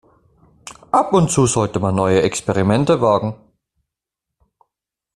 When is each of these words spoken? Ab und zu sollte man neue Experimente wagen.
Ab 0.89 1.13
und 1.13 1.29
zu 1.29 1.45
sollte 1.45 1.79
man 1.79 1.93
neue 1.93 2.23
Experimente 2.23 3.01
wagen. 3.01 3.35